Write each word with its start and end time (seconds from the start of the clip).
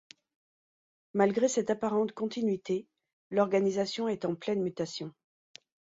Malgré 1.13 1.47
cette 1.47 1.69
apparente 1.69 2.13
continuité, 2.13 2.87
l'organisation 3.29 4.07
est 4.07 4.25
en 4.25 4.33
pleine 4.33 4.63
mutation. 4.63 5.13